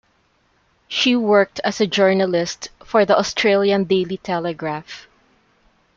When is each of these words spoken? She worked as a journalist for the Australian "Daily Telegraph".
She 0.87 1.15
worked 1.15 1.59
as 1.63 1.79
a 1.79 1.85
journalist 1.85 2.69
for 2.83 3.05
the 3.05 3.15
Australian 3.19 3.83
"Daily 3.83 4.17
Telegraph". 4.17 5.05